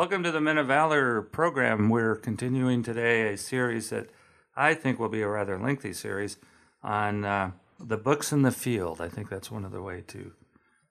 [0.00, 1.90] Welcome to the Men of Valor program.
[1.90, 4.08] We're continuing today a series that
[4.56, 6.38] I think will be a rather lengthy series
[6.82, 9.02] on uh, the books in the field.
[9.02, 10.32] I think that's one of the way to.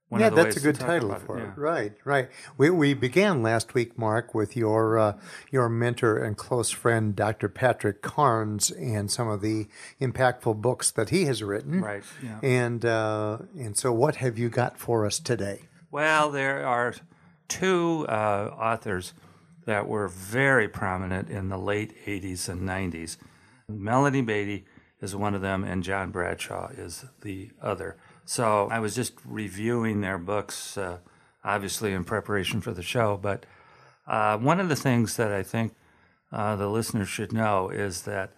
[0.10, 1.42] One yeah, that's a good title for it.
[1.42, 1.54] yeah.
[1.58, 2.30] Right, right.
[2.56, 5.18] We we began last week, Mark, with your uh,
[5.50, 7.50] your mentor and close friend, Dr.
[7.50, 9.66] Patrick Carnes, and some of the
[10.00, 11.82] impactful books that he has written.
[11.82, 12.04] Right.
[12.24, 12.40] Yeah.
[12.44, 15.62] And uh, and so, what have you got for us today?
[15.90, 16.94] Well, there are
[17.50, 19.14] two uh, authors
[19.66, 23.18] that were very prominent in the late 80s and 90s.
[23.68, 24.66] Melanie Beattie
[25.02, 27.98] is one of them, and John Bradshaw is the other.
[28.26, 31.00] So I was just reviewing their books, uh,
[31.44, 33.18] obviously in preparation for the show.
[33.18, 33.46] But
[34.08, 35.76] uh, one of the things that I think
[36.32, 38.34] uh, the listeners should know is that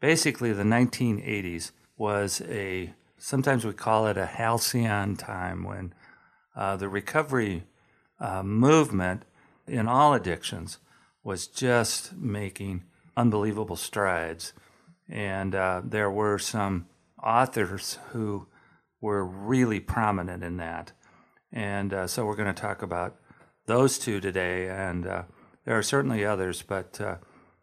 [0.00, 5.94] basically the 1980s was a sometimes we call it a halcyon time when
[6.54, 7.64] uh, the recovery
[8.20, 9.24] uh, movement
[9.66, 10.78] in all addictions
[11.22, 12.84] was just making
[13.16, 14.52] unbelievable strides.
[15.08, 16.86] And uh, there were some
[17.22, 18.46] authors who
[19.00, 20.92] were really prominent in that.
[21.52, 23.16] And uh, so we're going to talk about
[23.66, 24.68] those two today.
[24.68, 25.22] And uh,
[25.64, 27.16] there are certainly others, but uh,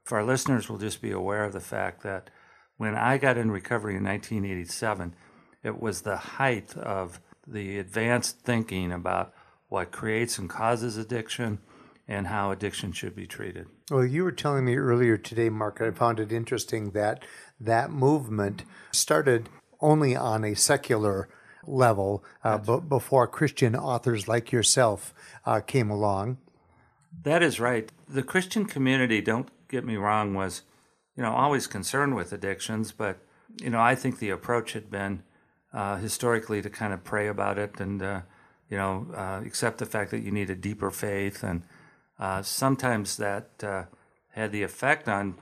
[0.04, 2.30] for our listeners, we'll just be aware of the fact that
[2.78, 5.16] when I got in recovery in 1987,
[5.64, 9.34] it was the height of the advanced thinking about
[9.70, 11.60] what creates and causes addiction
[12.08, 13.68] and how addiction should be treated.
[13.90, 15.82] Well, you were telling me earlier today, Mark.
[15.82, 17.24] I found it interesting that
[17.60, 21.30] that movement started only on a secular
[21.66, 25.14] level uh, b- before Christian authors like yourself
[25.46, 26.38] uh, came along.
[27.24, 27.90] That is right.
[28.08, 30.64] The Christian community, don't get me wrong, was,
[31.16, 33.20] you know, always concerned with addictions, but,
[33.62, 35.24] you know, I think the approach had been
[35.74, 38.22] uh, historically to kind of pray about it and, uh,
[38.70, 41.44] you know, uh, accept the fact that you need a deeper faith.
[41.44, 41.64] And
[42.20, 43.84] uh, sometimes that uh,
[44.32, 45.36] had the effect on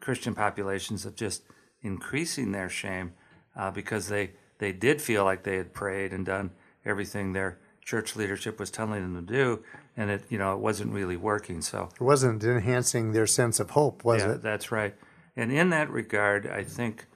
[0.00, 1.42] Christian populations of just
[1.82, 3.12] increasing their shame
[3.56, 6.50] uh, because they, they did feel like they had prayed and done
[6.84, 9.62] everything their church leadership was telling them to do,
[9.96, 11.62] and it you know it wasn't really working.
[11.62, 14.42] So It wasn't enhancing their sense of hope, was yeah, it?
[14.42, 14.94] that's right.
[15.36, 17.06] And in that regard, I think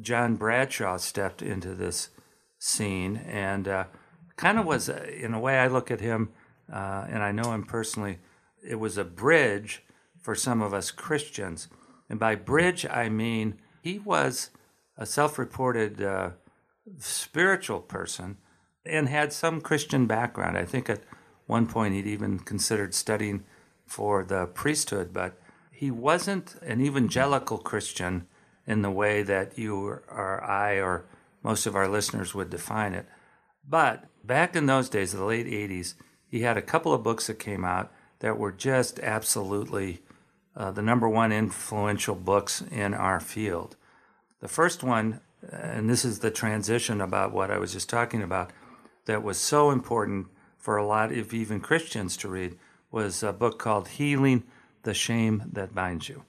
[0.00, 2.08] John Bradshaw stepped into this
[2.58, 3.84] scene and uh,
[4.38, 6.30] kind of was, in a way, I look at him,
[6.72, 8.18] uh, and I know him personally.
[8.66, 9.84] It was a bridge
[10.18, 11.68] for some of us Christians,
[12.08, 14.50] and by bridge I mean he was
[14.96, 16.30] a self-reported uh,
[16.98, 18.36] spiritual person
[18.84, 20.56] and had some Christian background.
[20.56, 21.02] I think at
[21.46, 23.44] one point he'd even considered studying
[23.86, 25.40] for the priesthood, but
[25.72, 28.26] he wasn't an evangelical Christian
[28.66, 31.06] in the way that you or I or
[31.42, 33.06] most of our listeners would define it.
[33.68, 35.94] But back in those days, the late 80s,
[36.26, 40.02] he had a couple of books that came out that were just absolutely
[40.56, 43.76] uh, the number one influential books in our field.
[44.40, 45.20] The first one,
[45.50, 48.50] and this is the transition about what I was just talking about,
[49.06, 50.26] that was so important
[50.56, 52.58] for a lot of even Christians to read,
[52.90, 54.44] was a book called Healing
[54.82, 56.24] the Shame That Binds You.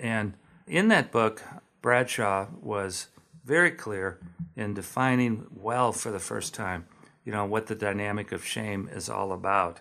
[0.00, 0.34] And
[0.66, 1.42] in that book,
[1.82, 3.08] Bradshaw was
[3.46, 4.18] very clear
[4.56, 6.84] in defining well for the first time,
[7.24, 9.80] you know, what the dynamic of shame is all about.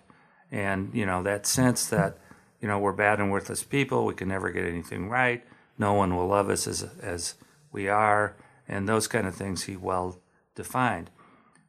[0.52, 2.20] And, you know, that sense that,
[2.62, 5.44] you know, we're bad and worthless people, we can never get anything right,
[5.80, 7.36] no one will love us as, as
[7.72, 8.38] we are,
[8.68, 10.20] and those kind of things he well
[10.53, 11.09] defined.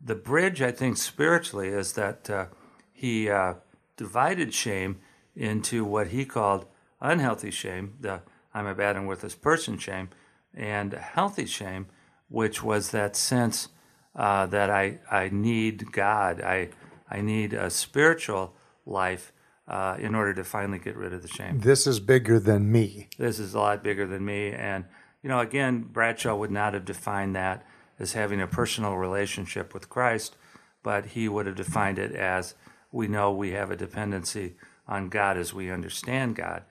[0.04, 2.46] The bridge, I think, spiritually, is that uh,
[2.92, 3.54] he uh,
[3.96, 4.98] divided shame
[5.34, 6.66] into what he called
[7.00, 8.20] unhealthy shame, the
[8.52, 10.10] I'm a bad and worthless person shame,
[10.56, 11.86] and healthy shame,
[12.28, 13.68] which was that sense
[14.14, 16.70] uh, that I, I need God, I,
[17.10, 18.54] I need a spiritual
[18.86, 19.32] life
[19.68, 21.60] uh, in order to finally get rid of the shame.
[21.60, 23.08] This is bigger than me.
[23.18, 24.52] This is a lot bigger than me.
[24.52, 24.84] And,
[25.22, 27.66] you know, again, Bradshaw would not have defined that
[27.98, 30.36] as having a personal relationship with Christ,
[30.82, 32.54] but he would have defined it as
[32.92, 34.54] we know we have a dependency
[34.86, 36.62] on God as we understand God.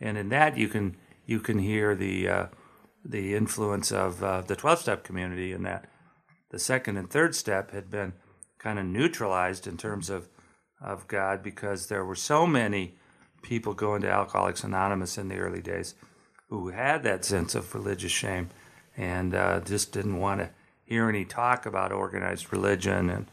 [0.00, 2.46] And in that, you can you can hear the uh,
[3.04, 5.88] the influence of uh, the twelve step community in that
[6.50, 8.12] the second and third step had been
[8.58, 10.28] kind of neutralized in terms of
[10.80, 12.94] of God because there were so many
[13.42, 15.94] people going to Alcoholics Anonymous in the early days
[16.48, 18.48] who had that sense of religious shame
[18.96, 20.50] and uh, just didn't want to
[20.84, 23.26] hear any talk about organized religion and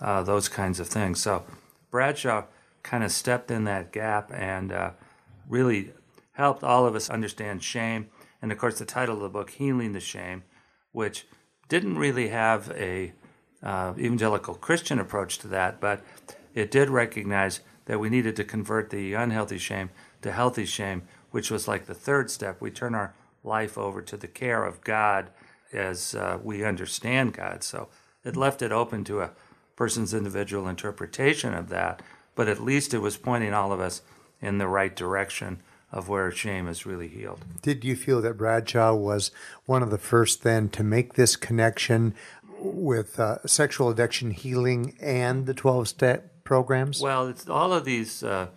[0.00, 1.20] uh, those kinds of things.
[1.20, 1.44] So
[1.90, 2.44] Bradshaw
[2.82, 4.90] kind of stepped in that gap and uh,
[5.48, 5.92] really
[6.32, 8.08] helped all of us understand shame.
[8.42, 10.42] And of course, the title of the book, Healing the Shame,
[10.90, 11.26] which
[11.68, 13.12] didn't really have a
[13.62, 16.04] uh, evangelical Christian approach to that, but
[16.52, 19.90] it did recognize that we needed to convert the unhealthy shame
[20.20, 22.60] to healthy shame, which was like the third step.
[22.60, 25.30] We turn our life over to the care of God
[25.72, 27.62] as uh, we understand God.
[27.62, 27.88] So
[28.24, 29.30] it left it open to a
[29.76, 32.02] person's individual interpretation of that,
[32.34, 34.02] but at least it was pointing all of us
[34.40, 35.62] in the right direction
[35.92, 37.44] of where shame is really healed.
[37.60, 39.30] Did you feel that Bradshaw was
[39.66, 42.14] one of the first then to make this connection
[42.58, 47.00] with uh, sexual addiction healing and the 12 step programs?
[47.00, 48.48] Well, it's all of these uh,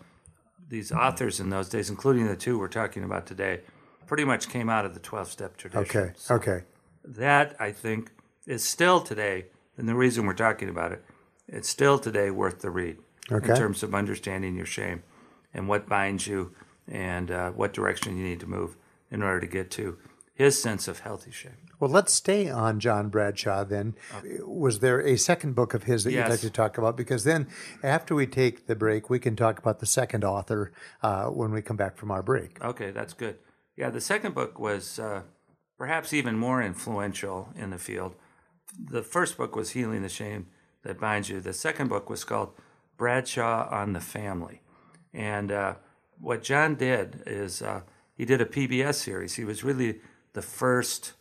[0.67, 3.61] these authors in those days, including the two we're talking about today,
[4.07, 6.01] pretty much came out of the 12 step tradition.
[6.01, 6.63] Okay, so okay.
[7.03, 8.11] That, I think,
[8.47, 9.45] is still today,
[9.77, 11.03] and the reason we're talking about it,
[11.47, 12.97] it's still today worth the read
[13.31, 13.51] okay.
[13.51, 15.03] in terms of understanding your shame
[15.53, 16.51] and what binds you
[16.87, 18.75] and uh, what direction you need to move
[19.11, 19.97] in order to get to
[20.33, 21.57] his sense of healthy shame.
[21.79, 23.95] Well, let's stay on John Bradshaw then.
[24.17, 24.37] Okay.
[24.41, 26.25] Was there a second book of his that yes.
[26.25, 26.97] you'd like to talk about?
[26.97, 27.47] Because then,
[27.83, 30.71] after we take the break, we can talk about the second author
[31.01, 32.61] uh, when we come back from our break.
[32.63, 33.37] Okay, that's good.
[33.77, 35.23] Yeah, the second book was uh,
[35.77, 38.15] perhaps even more influential in the field.
[38.77, 40.47] The first book was Healing the Shame
[40.83, 41.39] That Binds You.
[41.39, 42.51] The second book was called
[42.97, 44.61] Bradshaw on the Family.
[45.13, 45.75] And uh,
[46.19, 47.81] what John did is uh,
[48.15, 49.35] he did a PBS series.
[49.35, 49.99] He was really
[50.33, 51.13] the first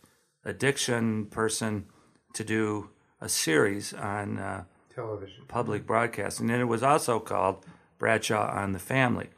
[0.44, 1.86] addiction person
[2.34, 4.64] to do a series on uh,
[4.94, 7.64] television, public broadcasting, and it was also called
[7.98, 9.30] Bradshaw on the Family,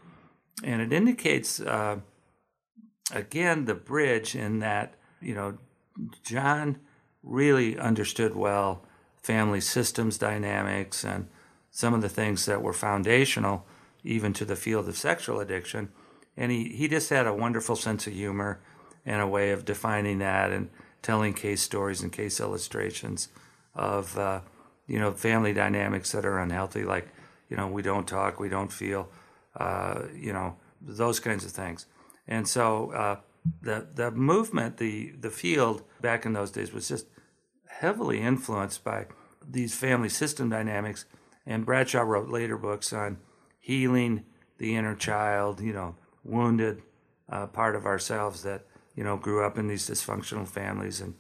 [0.64, 2.00] and it indicates uh,
[3.12, 5.59] again the bridge in that you know
[6.25, 6.79] John
[7.23, 8.85] really understood well
[9.23, 11.29] family systems dynamics and
[11.70, 13.67] some of the things that were foundational
[14.06, 15.91] even to the field of sexual addiction
[16.37, 18.61] and he, he just had a wonderful sense of humor
[19.05, 20.69] and a way of defining that and
[21.03, 23.29] telling case stories and case illustrations
[23.75, 24.41] of uh,
[24.87, 27.08] you know family dynamics that are unhealthy, like
[27.49, 29.08] you know we don't talk, we don't feel,
[29.56, 31.87] uh, you know those kinds of things.
[32.26, 33.17] And so uh,
[33.62, 37.06] the the movement, the the field back in those days was just
[37.69, 39.06] heavily influenced by
[39.49, 41.05] these family system dynamics.
[41.49, 43.19] And Bradshaw wrote later books on
[43.66, 44.24] healing
[44.58, 46.82] the inner child, you know, wounded
[47.28, 48.62] uh, part of ourselves that
[48.96, 51.14] you know, grew up in these dysfunctional families and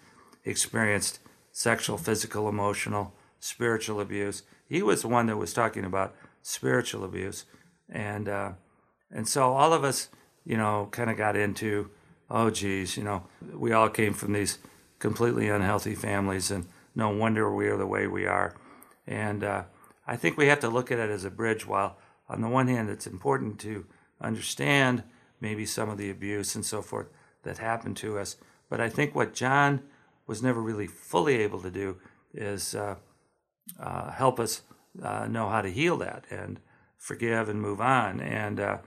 [0.44, 1.20] experienced
[1.52, 4.42] sexual, physical, emotional, spiritual abuse.
[4.66, 7.44] He was the one that was talking about spiritual abuse,
[7.88, 8.52] and uh,
[9.12, 10.08] and so all of us,
[10.44, 11.90] you know, kind of got into,
[12.30, 14.58] oh, geez, you know, we all came from these
[14.98, 18.56] completely unhealthy families, and no wonder we are the way we are.
[19.06, 19.64] And uh,
[20.06, 21.66] I think we have to look at it as a bridge.
[21.66, 21.98] While
[22.28, 23.86] on the one hand, it's important to
[24.20, 25.02] understand
[25.40, 27.08] maybe some of the abuse and so forth
[27.42, 28.36] that happened to us.
[28.68, 29.82] But I think what John
[30.26, 31.98] was never really fully able to do
[32.34, 32.96] is uh,
[33.78, 34.62] uh, help us
[35.02, 36.60] uh, know how to heal that and
[36.96, 38.20] forgive and move on.
[38.20, 38.78] And uh,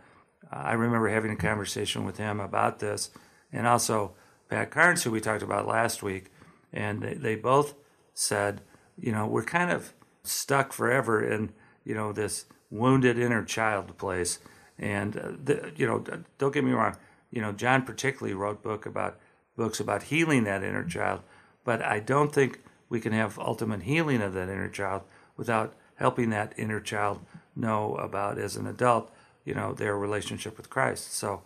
[0.52, 3.12] I remember having a conversation with him about this,
[3.52, 4.16] and also
[4.50, 6.32] Pat Carnes, who we talked about last week,
[6.74, 7.76] and they, they both
[8.14, 8.62] said,
[8.98, 11.52] you know, we're kind of stuck forever in
[11.84, 14.40] you know this wounded inner child place.
[14.78, 16.04] And uh, the, you know,
[16.38, 16.96] don't get me wrong
[17.32, 19.20] you know, John particularly wrote book about
[19.56, 21.22] books about healing that inner child,
[21.64, 25.04] but I don't think we can have ultimate healing of that inner child
[25.38, 27.20] without helping that inner child
[27.56, 29.12] know about as an adult,
[29.44, 31.14] you know, their relationship with Christ.
[31.14, 31.42] So,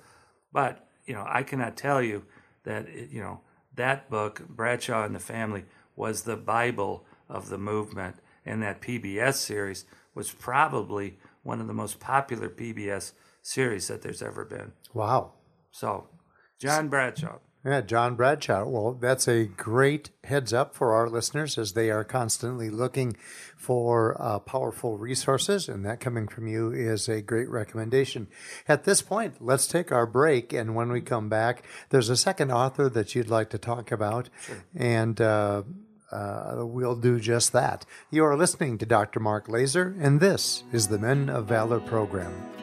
[0.52, 2.24] but you know, I cannot tell you
[2.64, 3.42] that you know
[3.76, 5.66] that book Bradshaw and the Family
[5.96, 11.74] was the Bible of the movement, and that PBS series was probably one of the
[11.74, 14.72] most popular PBS series that there's ever been.
[14.94, 15.34] Wow.
[15.72, 16.08] So,
[16.60, 17.40] John Bradshaw.
[17.66, 18.66] Yeah, John Bradshaw.
[18.66, 23.16] Well, that's a great heads up for our listeners as they are constantly looking
[23.56, 28.28] for uh, powerful resources, and that coming from you is a great recommendation.
[28.68, 32.52] At this point, let's take our break, and when we come back, there's a second
[32.52, 34.66] author that you'd like to talk about, sure.
[34.76, 35.64] and uh,
[36.14, 37.86] uh, we'll do just that.
[38.12, 39.20] You are listening to Dr.
[39.20, 42.63] Mark Laaser, and this is the Men of Valor program.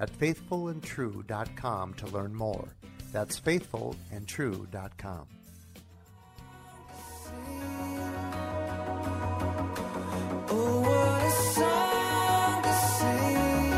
[0.00, 2.68] at faithfulandtrue.com to learn more.
[3.12, 5.26] That's faithfulandtrue.com.
[10.50, 13.72] Oh, what a song to sing.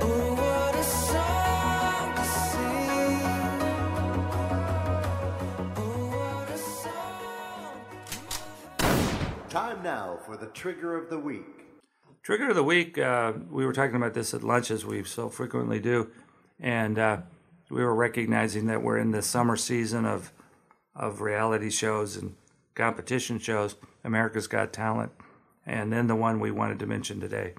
[0.00, 3.20] Oh, what a song to sing.
[5.76, 7.80] Oh, what a song.
[9.48, 11.55] Time now for the trigger of the week.
[12.26, 12.98] Trigger of the week.
[12.98, 16.10] Uh, we were talking about this at lunch, as we so frequently do,
[16.58, 17.18] and uh,
[17.70, 20.32] we were recognizing that we're in the summer season of
[20.92, 22.34] of reality shows and
[22.74, 23.76] competition shows.
[24.02, 25.12] America's Got Talent,
[25.64, 27.54] and then the one we wanted to mention today.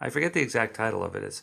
[0.00, 1.24] I forget the exact title of it.
[1.24, 1.42] Is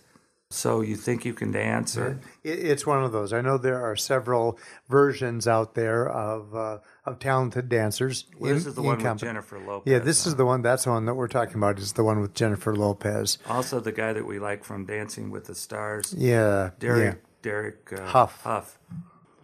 [0.52, 3.34] so you think you can dance or It, it's one of those.
[3.34, 8.26] I know there are several versions out there of uh, of talented dancers.
[8.40, 9.92] Well, this in- is the one with comp- Jennifer Lopez.
[9.92, 10.62] Yeah, this on is the one.
[10.64, 11.78] That's the one that we're talking about.
[11.78, 13.38] Is the one with Jennifer Lopez.
[13.48, 17.20] Also, the guy that we like from Dancing with the Stars, Yeah, Derek yeah.
[17.44, 18.42] Derek uh, Hough.
[18.42, 18.80] Hough.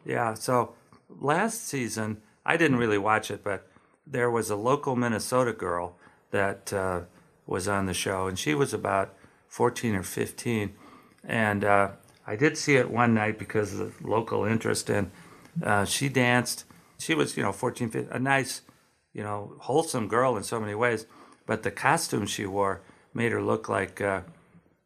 [0.06, 0.34] Yeah.
[0.34, 0.74] So
[1.20, 3.68] last season, I didn't really watch it, but
[4.08, 5.98] there was a local Minnesota girl
[6.32, 7.02] that uh,
[7.46, 9.14] was on the show, and she was about
[9.48, 10.74] fourteen or fifteen,
[11.28, 11.90] and uh,
[12.28, 15.12] I did see it one night because of the local interest, and
[15.64, 16.66] uh, she danced.
[16.98, 18.62] She was, you know, 14, 15, a nice,
[19.14, 21.06] you know, wholesome girl in so many ways,
[21.46, 22.82] but the costume she wore
[23.14, 24.02] made her look like.
[24.02, 24.22] Uh,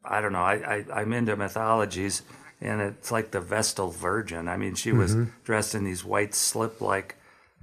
[0.04, 0.42] I don't know.
[0.42, 2.22] I, I I'm into mythologies,
[2.60, 4.48] and it's like the Vestal Virgin.
[4.48, 7.16] I mean, she was dressed in these white slip-like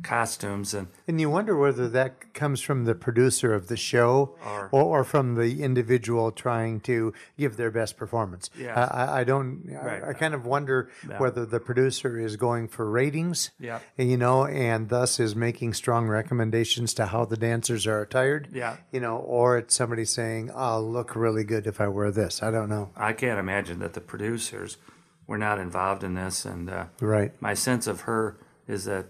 [0.04, 4.70] costumes, and And you wonder whether that comes from the producer of the show Or-
[4.72, 8.50] or, or, from the individual trying to give their best performance.
[8.58, 8.80] Yeah.
[8.80, 10.04] I, I- don't, Right.
[10.04, 13.80] I, I kind of wonder whether the producer is going for ratings, Yeah.
[13.98, 18.77] you know, and thus is making strong recommendations to how the dancers are attired, Yeah.
[18.92, 22.44] you know, or it's somebody saying, I'll look really good if I wear this.
[22.44, 22.92] I don't know.
[22.96, 24.77] I can't imagine that the producers
[25.25, 26.46] were not involved in this.
[26.46, 27.34] And uh, Right.
[27.42, 28.38] my sense of her
[28.68, 29.06] is that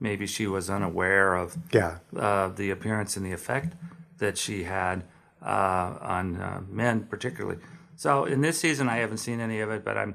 [0.00, 1.98] maybe she was unaware of Yeah.
[2.16, 3.74] uh, the appearance and the effect
[4.18, 5.04] that she had
[5.42, 7.58] uh, on uh, men, particularly.
[7.96, 10.14] So in this season, I haven't seen any of it, but I'm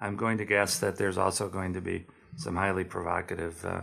[0.00, 3.80] I'm going to guess that there's also going to be some highly provocative uh,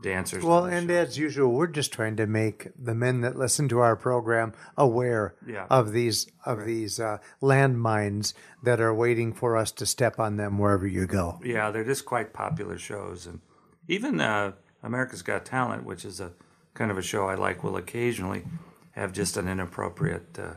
[0.00, 0.44] dancers.
[0.44, 0.94] Well, and show.
[0.94, 5.34] as usual, we're just trying to make the men that listen to our program aware
[5.44, 5.66] Yeah.
[5.68, 10.58] of these of these uh, landmines that are waiting for us to step on them
[10.58, 11.40] wherever you go.
[11.44, 13.40] yeah, they're just quite popular shows, and
[13.88, 14.52] even uh,
[14.82, 16.32] America's Got Talent, which is a
[16.74, 18.44] kind of a show I like, will occasionally
[18.92, 20.54] have just an inappropriate uh,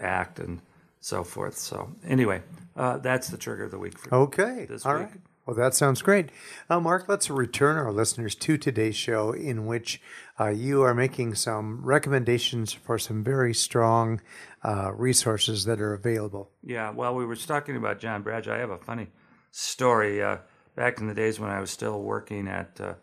[0.00, 0.60] act and
[1.00, 1.56] so forth.
[1.56, 2.42] So anyway,
[2.76, 5.04] uh, that's the trigger of the week for Okay, This all week.
[5.04, 5.20] right.
[5.46, 6.30] Well, that sounds great.
[6.68, 10.00] Uh, Mark, let's return our listeners to today's show, in which
[10.38, 14.20] uh, you are making some recommendations for some very strong
[14.62, 16.50] uh, resources that are available.
[16.62, 18.54] Yeah, well, we were talking about John Bradshaw.
[18.54, 19.08] I have a funny
[19.50, 20.22] story.
[20.22, 20.38] Uh,
[20.76, 22.94] back in the days when I was still working at uh,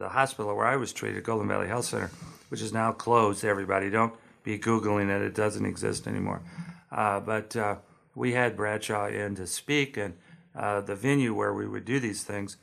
[0.00, 2.10] the hospital where I was treated, Golden Valley Health Center,
[2.48, 3.44] which is now closed.
[3.44, 6.42] Everybody, don't be googling it; it doesn't exist anymore.
[6.90, 7.76] Uh, but uh,
[8.16, 10.14] we had Bradshaw in to speak, and
[10.56, 12.56] uh, the venue where we would do these things,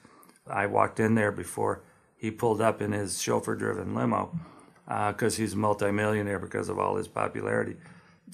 [0.46, 1.84] I walked in there before
[2.18, 4.38] he pulled up in his chauffeur-driven limo
[4.86, 7.76] because he's a multimillionaire because of all his popularity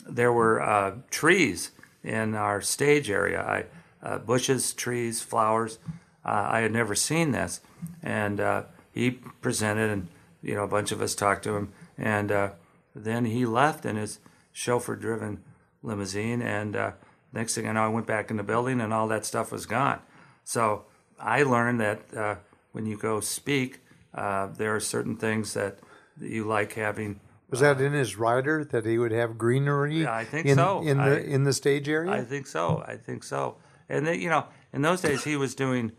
[0.07, 1.71] there were uh, trees
[2.03, 3.41] in our stage area.
[3.41, 3.65] I,
[4.05, 5.79] uh, bushes, trees, flowers.
[6.25, 7.61] Uh, I had never seen this,
[8.01, 10.07] and uh, he presented, and
[10.41, 12.49] you know, a bunch of us talked to him, and uh,
[12.95, 14.19] then he left in his
[14.51, 15.43] chauffeur-driven
[15.81, 16.41] limousine.
[16.41, 16.91] And uh,
[17.31, 19.65] next thing I know, I went back in the building, and all that stuff was
[19.65, 19.99] gone.
[20.43, 20.85] So
[21.19, 22.35] I learned that uh,
[22.71, 23.81] when you go speak,
[24.13, 25.79] uh, there are certain things that
[26.21, 27.19] you like having
[27.49, 30.03] Was that in his rider that he would have greenery?
[30.03, 30.81] Yeah, I think in, so.
[30.83, 32.11] In the I- in the stage area.
[32.11, 32.83] I think so.
[32.85, 33.55] I think so.
[33.89, 35.91] And then, you know, in those days, he was doing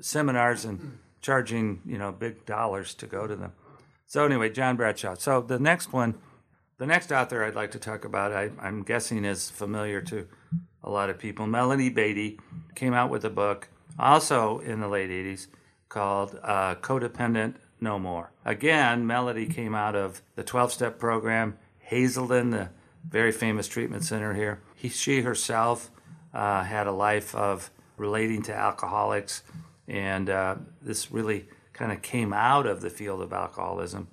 [0.00, 3.52] seminars and charging you know big dollars to go to them.
[4.06, 5.14] So anyway, John Bradshaw.
[5.14, 6.16] So the next one,
[6.76, 10.26] the next author I'd like to talk about, I, I'm guessing is familiar to
[10.84, 11.46] a lot of people.
[11.46, 12.38] Melanie Beattie
[12.74, 15.46] came out with a book also in the late 80s
[15.88, 18.32] called uh, Codependent No More.
[18.44, 22.68] Again, Melody came out of the 12 step program, Hazelden, the
[23.08, 24.60] very famous treatment center here.
[24.74, 25.90] He, she herself
[26.34, 29.42] uh, had a life of relating to alcoholics,
[29.88, 34.08] and uh, this really kind of came out of the field of alcoholism.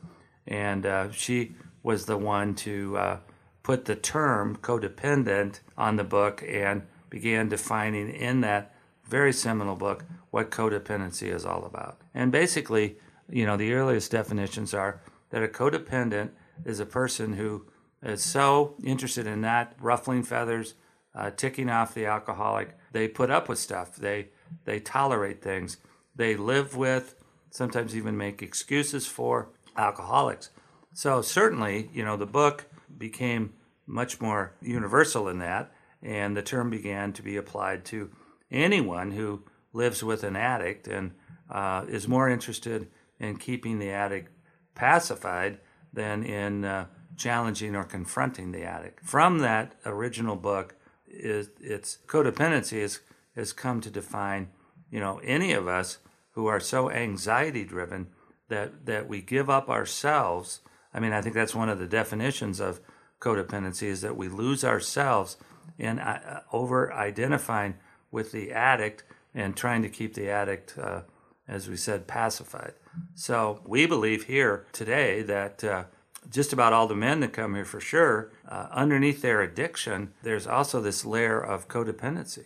[0.48, 3.18] And uh, she was the one to uh,
[3.64, 10.06] put the term codependent on the book and began defining in that very seminal book
[10.32, 12.00] what codependency is all about.
[12.14, 12.98] And basically,
[13.30, 16.30] you know, the earliest definitions are that a codependent
[16.66, 17.66] is a person who
[18.04, 20.76] is so interested in not ruffling feathers,
[21.16, 22.78] uh, ticking off the alcoholic.
[22.92, 23.96] They put up with stuff.
[23.96, 24.30] They
[24.66, 25.78] they tolerate things.
[26.16, 27.16] They live with,
[27.50, 30.50] sometimes even make excuses for alcoholics.
[30.94, 32.66] So certainly, you know, the book
[32.98, 33.54] became
[33.86, 38.12] much more universal in that, and the term began to be applied to
[38.52, 41.12] anyone who lives with an addict and
[41.50, 42.88] uh, is more interested
[43.20, 44.32] in keeping the addict
[44.76, 45.60] pacified
[45.92, 46.86] than in uh,
[47.18, 49.04] challenging or confronting the addict.
[49.04, 50.76] From that original book,
[51.10, 53.00] is its codependency has,
[53.40, 54.50] has come to define,
[54.92, 55.98] you know, any of us
[56.32, 58.08] who are so anxiety driven
[58.50, 60.62] that that we give up ourselves.
[60.94, 62.82] I mean, I think that's one of the definitions of
[63.20, 65.38] codependency is that we lose ourselves
[65.78, 67.76] in uh, over identifying
[68.12, 69.04] with the addict
[69.34, 71.02] and trying to keep the addict, uh,
[71.48, 72.74] as we said, pacified.
[73.14, 75.84] So we believe here today that uh,
[76.30, 80.48] just about all the men that come here for sure, uh, underneath their addiction, there's
[80.48, 82.46] also this layer of codependency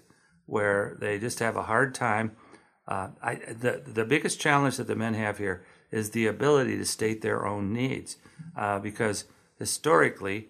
[0.54, 2.32] where they just have a hard time.
[2.88, 6.86] Uh, I, the, the biggest challenge that the men have here is the ability to
[6.86, 8.18] state their own needs
[8.56, 9.26] uh, because
[9.58, 10.50] historically,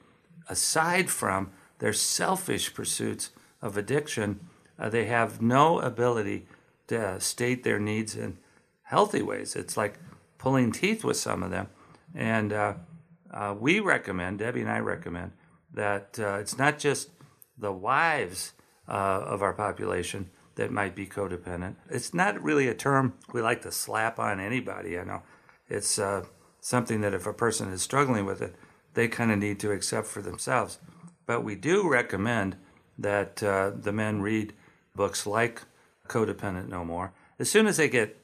[0.50, 4.42] aside from their selfish pursuits of addiction,
[4.78, 6.48] uh, they have no ability
[6.88, 8.38] to state their needs in
[8.84, 9.56] healthy ways.
[9.56, 10.00] It's like
[10.38, 11.68] pulling teeth with some of them.
[12.14, 12.74] And uh,
[13.32, 15.32] uh, we recommend, Debbie and I recommend,
[15.74, 17.10] that uh, it's not just
[17.58, 18.54] the wives
[18.88, 18.92] uh,
[19.26, 21.76] of our population that might be codependent.
[21.90, 25.00] It's not really a term we like to slap on anybody.
[25.00, 25.24] I know
[25.68, 26.26] it's uh,
[26.60, 28.56] something that if a person is struggling with it,
[28.94, 30.80] they kind of need to accept for themselves.
[31.26, 32.58] But we do recommend
[32.98, 34.54] that uh, the men read
[34.96, 35.64] books like
[36.08, 37.14] Codependent No More.
[37.40, 38.20] As soon as they get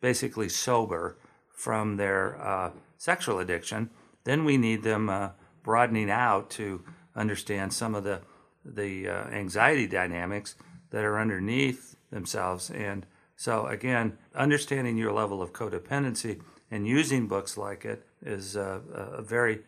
[0.00, 1.18] basically sober
[1.50, 3.90] from their uh, sexual addiction,
[4.24, 5.30] then we need them uh,
[5.62, 6.82] broadening out to
[7.14, 8.20] understand some of the
[8.64, 10.54] the uh, anxiety dynamics
[10.90, 12.70] that are underneath themselves.
[12.70, 18.80] And so, again, understanding your level of codependency and using books like it is a,
[18.92, 19.60] a very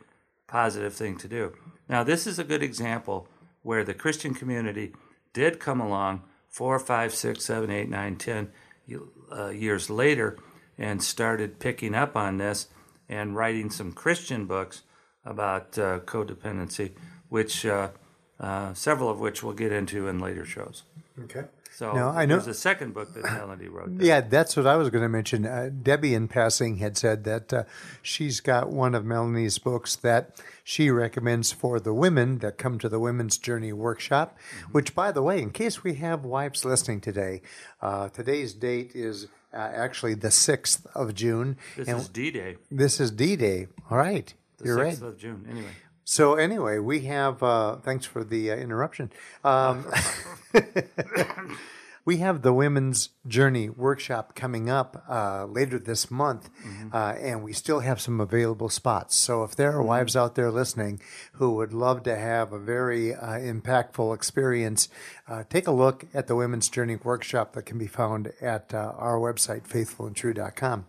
[0.46, 1.52] positive thing to do.
[1.88, 3.28] Now, this is a good example
[3.62, 4.92] where the Christian community
[5.32, 8.50] did come along four, five, six, seven, eight, nine, ten
[9.32, 10.38] uh, years later
[10.78, 12.68] and started picking up on this
[13.08, 14.82] and writing some Christian books
[15.24, 16.92] about uh, codependency,
[17.28, 17.88] which uh,
[18.40, 20.82] uh, several of which we'll get into in later shows.
[21.24, 21.44] Okay.
[21.72, 23.90] So Now, I know- there's a second book that Melody wrote.
[23.98, 25.44] Yeah, that's what I was going to mention.
[25.44, 27.64] Uh, Debbie, in passing, had said that uh,
[28.00, 32.88] she's got one of Melanie's books that she recommends for the women that come to
[32.88, 34.38] the Women's Journey workshop.
[34.72, 37.42] Which, by the way, in case we have wives listening today,
[37.82, 43.10] uh, today's date is uh, actually the sixth of June, This is D-Day, this is
[43.10, 43.68] D Day.
[43.90, 44.94] All right, the you're right.
[44.96, 45.46] 6th of June.
[45.50, 45.68] Anyway,
[46.08, 47.42] So anyway, we have.
[47.42, 49.10] Uh, thanks for the uh, interruption.
[49.42, 49.84] Um,
[52.04, 56.48] we have the Women's Journey workshop coming up uh, later this month,
[56.94, 59.16] uh, and we still have some available spots.
[59.16, 61.00] So if there are wives out there listening
[61.32, 64.88] who would love to have a very uh, impactful experience,
[65.26, 68.92] uh, take a look at the Women's Journey workshop that can be found at uh,
[68.96, 70.86] our website, faithfulandtrue.com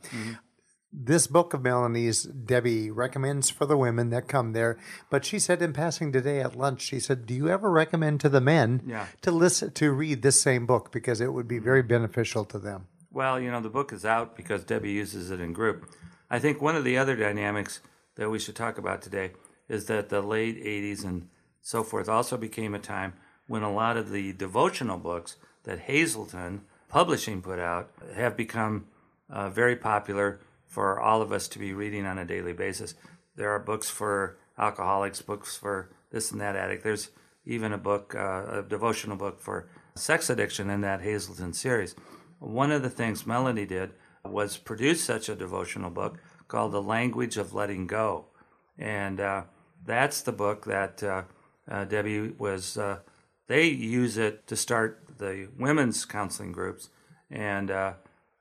[0.91, 4.77] this book of Melanie's, Debbie recommends for the women that come there.
[5.09, 8.29] But she said in passing today at lunch, she said, "Do you ever recommend to
[8.29, 9.07] the men Yeah.
[9.21, 12.87] to listen to read this same book because it would be very beneficial to them?"
[13.11, 15.89] Well, you know, the book is out because Debbie uses it in group.
[16.29, 17.79] I think one of the other dynamics
[18.15, 19.31] that we should talk about today
[19.69, 21.27] is that the late 80s and
[21.61, 23.13] so forth also became a time
[23.47, 28.85] when a lot of the devotional books that Hazelden Publishing put out have become
[29.29, 32.95] uh, very popular for all of us to be reading on a daily basis.
[33.35, 36.83] There are books for alcoholics, books for this and that addict.
[36.83, 37.09] There's
[37.45, 41.95] even a book, uh, a devotional book for sex addiction in that Hazelden series.
[42.39, 47.37] one of the things Melanie did was produce such a devotional book called The Language
[47.37, 48.25] of Letting Go.
[48.77, 49.43] And uh,
[49.85, 51.23] that's the book that uh,
[51.69, 52.99] uh, Debbie was, uh,
[53.47, 56.89] they use it to start the women's counseling groups.
[57.31, 57.71] And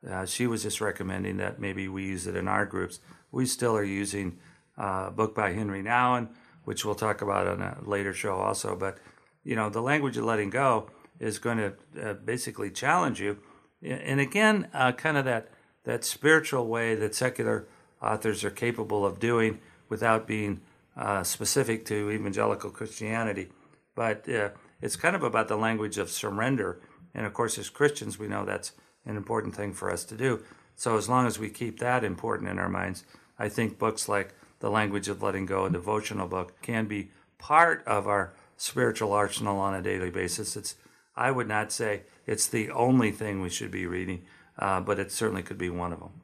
[0.04, 3.00] uh, uh, she was just recommending that maybe we use it in our groups.
[3.30, 4.38] We still are using
[4.76, 6.28] a book by Henri Nouwen,
[6.64, 8.76] which we'll talk about on a later show also.
[8.76, 8.98] But,
[9.44, 13.38] you know, The Language of Letting Go is going to basically challenge you.
[13.82, 15.48] And again, kind of that,
[15.84, 17.68] that spiritual way that secular
[18.02, 20.60] authors are capable of doing without being
[20.96, 23.48] uh, specific to evangelical Christianity.
[23.94, 26.80] But uh, it's kind of about the language of surrender.
[27.14, 28.72] And of course, as Christians, we know that's
[29.06, 30.42] an important thing for us to do.
[30.74, 33.04] So as long as we keep that important in our minds,
[33.38, 37.82] I think books like The Language of Letting Go, a devotional book, can be part
[37.86, 40.56] of our spiritual arsenal on a daily basis.
[40.56, 40.76] It's
[41.16, 44.24] I would not say it's the only thing we should be reading,
[44.58, 46.20] uh, but it certainly could be one of them.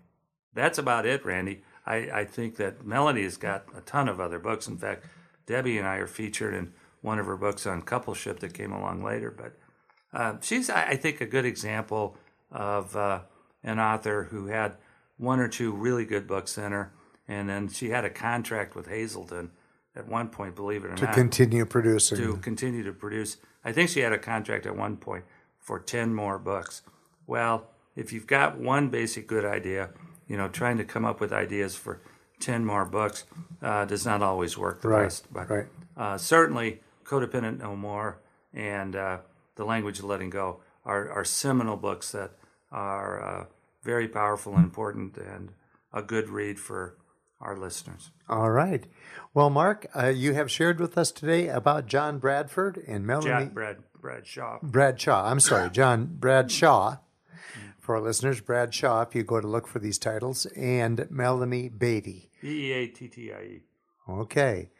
[0.52, 1.62] That's about it, Randy.
[1.86, 4.68] I, I think that Melody has got a ton of other books.
[4.68, 5.06] In fact,
[5.46, 9.02] Debbie and I are featured in one of her books on coupleship that came along
[9.02, 9.30] later.
[9.30, 9.56] But
[10.12, 12.16] uh, she's, I think, a good example
[12.52, 13.20] of uh,
[13.64, 14.76] an author who had
[15.16, 16.92] one or two really good books in her,
[17.28, 19.50] and then she had a contract with Hazelden
[19.94, 22.18] at one point, believe it or to not, to continue producing.
[22.18, 23.36] to continue to produce.
[23.64, 25.24] I think she had a contract at one point
[25.58, 26.82] for 10 more books.
[27.26, 29.90] Well, if you've got one basic good idea,
[30.26, 32.00] you know, trying to come up with ideas for
[32.40, 33.24] 10 more books
[33.62, 35.32] uh, does not always work the Right, best.
[35.32, 35.66] But right.
[35.96, 38.18] uh, certainly, Codependent No More
[38.52, 39.18] and uh,
[39.56, 42.32] The Language of Letting Go are, are seminal books that
[42.72, 43.44] are uh,
[43.82, 45.52] very powerful and important and
[45.92, 46.96] a good read for
[47.40, 48.10] our listeners.
[48.28, 48.86] All right.
[49.34, 53.54] Well, Mark, uh, you have shared with us today about John Bradford and Melanie Jack
[53.54, 54.58] Brad, Bradshaw.
[54.62, 55.28] Bradshaw.
[55.28, 56.98] I'm sorry, John Bradshaw.
[57.80, 62.30] For our listeners, Bradshaw, if you go to look for these titles, and Melanie Beattie.
[62.40, 63.62] B E A T T I E.
[64.08, 64.70] Okay.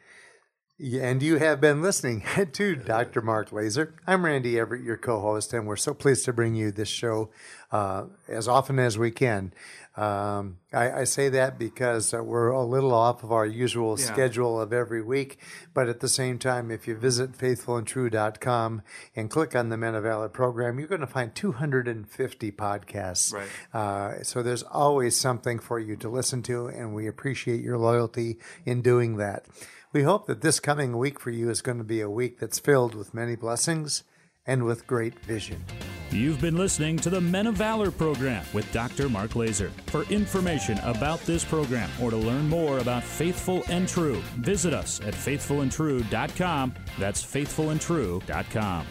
[0.83, 3.21] And you have been listening to Dr.
[3.21, 3.93] Mark Laaser.
[4.05, 7.29] I'm Randy Everett, your co host, and we're so pleased to bring you this show
[7.71, 9.53] uh, as often as we can.
[9.95, 14.07] Um, I, I say that because uh, we're a little off of our usual Yeah.
[14.07, 15.39] schedule of every week,
[15.73, 18.81] but at the same time, if you visit faithfulandtrue.com
[19.15, 23.31] and click on the Men of Valor program, you're going to find 250 podcasts.
[23.33, 23.47] Right.
[23.73, 28.37] Uh, so there's always something for you to listen to, and we appreciate your loyalty
[28.65, 29.45] in doing that.
[29.93, 32.57] We hope that this coming week for you is going to be a week that's
[32.57, 34.03] filled with many blessings
[34.43, 35.63] and with great vision.
[36.09, 39.07] You've been listening to the Men of Valor program with Dr.
[39.07, 39.71] Mark Laaser.
[39.87, 44.99] For information about this program or to learn more about Faithful and True, visit us
[45.01, 46.73] at faithfulandtrue.com.
[46.97, 48.87] That's faithfulandtrue.com.